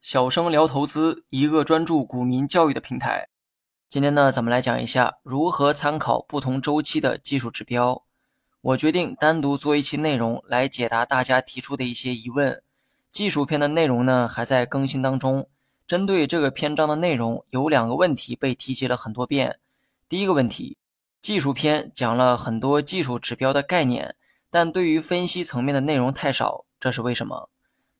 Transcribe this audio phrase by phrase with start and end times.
[0.00, 3.28] 小生聊投资，一个专注股民教育的平台。
[3.88, 8.04] 今天呢，咱们来讲一下如何参考不同周期的技术指标。
[8.60, 12.62] 我决定单独做一期内容来解答大家提出的一些疑问。
[13.10, 15.48] 技术篇的内容呢还在更新当中。
[15.86, 19.58] 针对这个篇章的内容，有两个问题被提及了很多遍。
[20.08, 20.76] 第一个问题，
[21.20, 24.14] 技术篇讲了很多技术指标的概念，
[24.50, 27.50] 但对于分析层面的内容太少，这是为什么？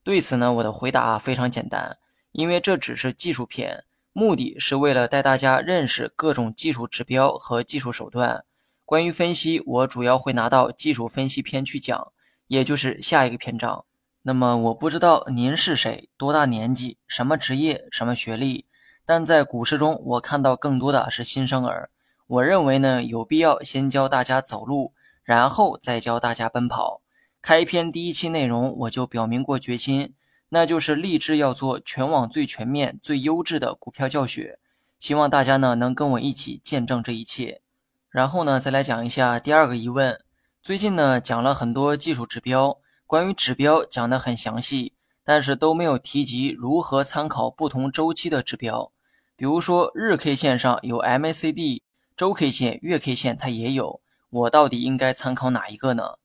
[0.02, 1.98] 对此呢，我的回答非常简单，
[2.32, 8.44] 因为这只是技术篇，目的是为了带大家认识各种技术指标和技术手段。
[8.86, 12.10] 关于分析，我主要会拿到技术分析篇去讲，
[12.46, 13.84] 也就是下一个篇章。
[14.22, 18.64] 那么我不知道您是谁，多大年纪，什么职业，什么学历，
[19.04, 21.90] 但在股市中，我看到更多的是新生儿。
[22.26, 27.02] 我认为呢，有必要先教大家走路，然后再教大家奔跑。
[27.42, 30.14] 开篇第一期内容我就表明过决心，
[30.50, 34.58] 那就是立志要做全网最全面、最优质的股票教学。
[34.98, 37.62] 希望大家呢能跟我一起见证这一切。
[38.10, 40.20] 然后呢，再来讲一下第二个疑问。
[40.62, 42.78] 最近呢讲了很多技术指标。
[43.06, 44.92] 关于指标讲得很详细，
[45.24, 48.92] 但是都没有提及如何参考不同周期的指标。
[49.34, 51.80] 比如说日 K 线上有 MACD，
[52.16, 56.19] 周 K 线、月 K 线它也有，我到底应该参考哪一个呢？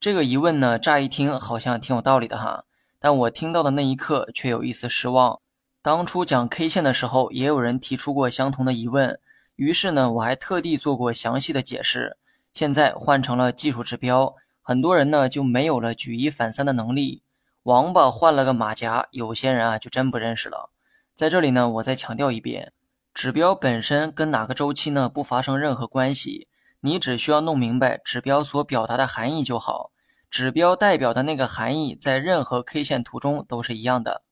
[0.00, 2.64] 这个疑问呢，乍一听好像挺有道理的哈，
[2.98, 5.42] 但我听到的那一刻却有一丝失望。
[5.82, 9.20] 当初讲 K 线的时候，也有人提出过相同的疑问，
[9.56, 12.16] 于是呢，我还特地做过详细的解释。
[12.54, 14.34] 现在换成了技术指标。
[14.62, 17.22] 很多人呢就没有了举一反三的能力，
[17.64, 20.70] 王八换了个马甲，有些人啊就真不认识了。
[21.14, 22.72] 在这里呢，我再强调一遍，
[23.12, 26.48] 指标本身跟哪个周期呢不发生任何关系，
[26.80, 29.90] 你只需要弄明白指标所表达的含义就好。
[30.30, 34.22] 指标代表的那个含义在任何 K 线图中都是一样的。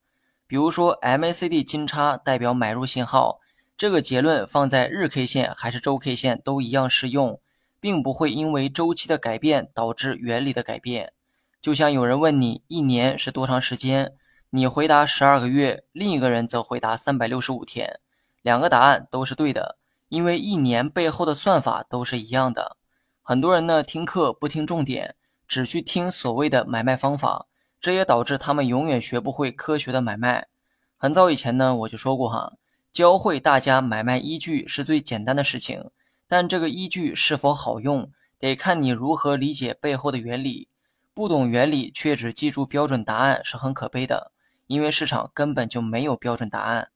[0.46, 3.40] 比如说 MACD 金叉代表买入信号，
[3.76, 7.40] 这个结论放在日 K 线还是周 K 线都一样适用。
[7.80, 11.12] 并不会因为周期的改变导致原理的改变。
[11.60, 14.14] 就像有人问你一年是多长时间，
[14.50, 18.00] 你回答十二个月，另一个人则回答三百六十五天，
[18.42, 22.76] 两个答案都是对的，因为一年背后的算法都是一样的。
[23.22, 25.14] 很多人呢听课不听重点，
[25.46, 27.46] 只去听所谓的买卖方法，
[27.80, 30.48] 这也导致他们永远学不会科学的买卖。
[30.96, 32.54] 很早以前呢我就说过哈，
[32.90, 35.90] 教会大家买卖依据是最简单的事情。
[36.26, 40.68] 但这个依据是否好用，得看你如何理解背后的原理。
[41.14, 44.30] 不懂原理却只记住标准答案是很可悲的，
[44.66, 46.90] 因为市场根本就没有标准答案。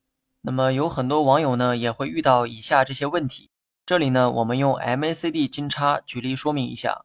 [0.45, 3.51] 那么有很多网友呢也会遇到以下这些问题。
[3.87, 7.05] 这里呢我们用 MACD 金叉举例说明一下。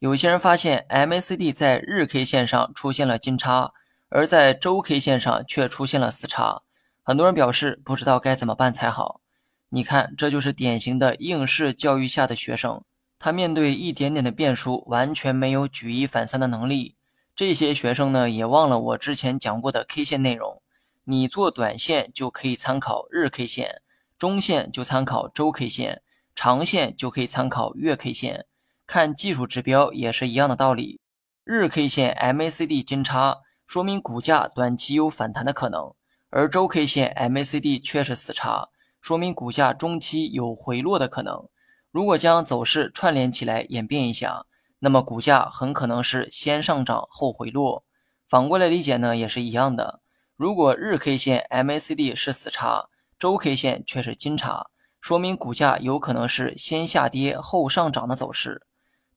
[0.00, 3.72] 有些人发现 MACD 在日 K 线上出现了金叉，
[4.08, 6.62] 而在周 K 线上却出现了死叉。
[7.04, 9.20] 很多人表示不知道该怎么办才好。
[9.68, 12.82] 你看，这就是典型的应试教育下的学生，
[13.20, 16.96] 他面对一点点的变数，完全没有举一反三的能力。
[17.36, 20.60] 这些学生呢，也忘了我之前讲过的 K 线内容。
[21.04, 23.82] 你做短线就可以参考日 K 线，
[24.16, 26.02] 中线就参考周 K 线，
[26.36, 28.46] 长线就可以参考月 K 线。
[28.86, 31.00] 看技术指标也是一样的道理。
[31.42, 35.92] 日 K 线 MACD 金叉，说明股价短期有反弹的可能，
[36.30, 38.68] 而周 K 线 MACD 却是死叉。
[39.00, 41.48] 说明股价中期有回落的可能。
[41.90, 44.46] 如果将走势串联起来演变一下，
[44.78, 47.84] 那么股价很可能是先上涨后回落。
[48.28, 50.01] 反过来理解呢，也是一样的。
[50.36, 52.88] 如果日 K 线 MACD 是死叉，
[53.18, 54.66] 周 K 线却是金叉，
[55.00, 58.66] 说明股价有可能是先下跌后上涨的走势。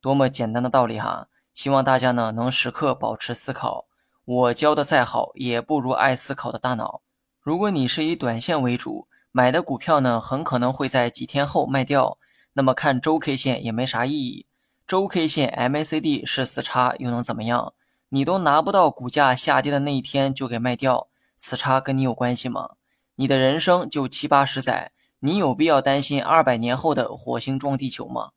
[0.02, 1.28] 多么简单的道理哈！
[1.54, 3.88] 希望大家呢能时刻保持思考。
[4.26, 7.02] 我教的再好，也不如爱思考的大脑。
[7.42, 9.08] 如果你是以短线为主。
[9.32, 12.18] 买的股票呢，很可能会在几天后卖掉。
[12.54, 14.46] 那么看周 K 线也没啥意义。
[14.88, 17.74] 周 K 线 MACD 是死叉又能怎么样？
[18.16, 22.76] 你都拿不到股价下跌的那一天就给卖掉，死叉跟你有关系吗？
[23.16, 28.32] 你的人生就七八十载，你有必要担心二百年后的火星撞地球吗？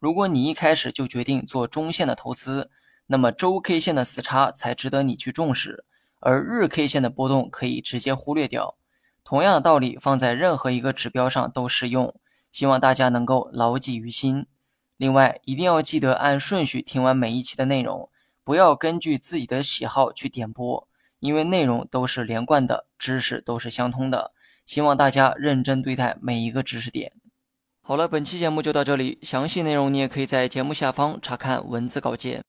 [0.00, 2.72] 如果你一开始就决定做中线的投资，
[3.06, 5.84] 那么周 K 线的死叉才值得你去重视，
[6.18, 8.74] 而日 K 线的波动可以直接忽略掉。
[9.22, 12.12] 同样的道理放在任何一个指标上都适用，
[12.50, 14.48] 希望大家能够牢记于心。
[14.96, 18.10] 另外，一定要记得按顺序听完每一期的内容，
[18.44, 20.88] 不要根据自己的喜好去点播，
[21.18, 24.32] 因为内容都是连贯的，知识都是相通的。
[24.66, 27.12] 希望大家认真对待每一个知识点。
[27.82, 32.42] 好了，本期节目就到这里，详细内容你也可以在节目下方查看文字稿件。